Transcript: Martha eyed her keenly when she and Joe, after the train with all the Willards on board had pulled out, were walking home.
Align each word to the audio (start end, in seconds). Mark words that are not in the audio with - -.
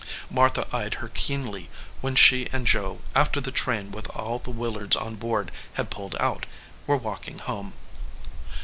Martha 0.31 0.65
eyed 0.75 0.95
her 0.95 1.09
keenly 1.09 1.69
when 1.99 2.15
she 2.15 2.49
and 2.51 2.65
Joe, 2.65 3.01
after 3.13 3.39
the 3.39 3.51
train 3.51 3.91
with 3.91 4.07
all 4.09 4.39
the 4.39 4.49
Willards 4.49 4.95
on 4.95 5.13
board 5.13 5.51
had 5.75 5.91
pulled 5.91 6.15
out, 6.19 6.47
were 6.87 6.97
walking 6.97 7.37
home. 7.37 7.73